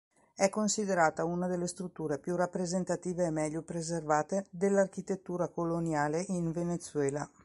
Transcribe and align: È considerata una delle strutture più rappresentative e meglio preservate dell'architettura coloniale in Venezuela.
È 0.35 0.49
considerata 0.49 1.25
una 1.25 1.45
delle 1.45 1.67
strutture 1.67 2.17
più 2.17 2.35
rappresentative 2.35 3.25
e 3.25 3.29
meglio 3.29 3.61
preservate 3.61 4.47
dell'architettura 4.49 5.47
coloniale 5.47 6.25
in 6.29 6.51
Venezuela. 6.51 7.29